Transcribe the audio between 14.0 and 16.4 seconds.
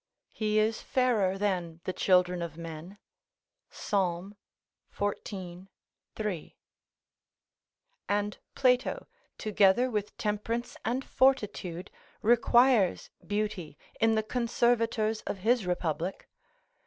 the conservators of his republic.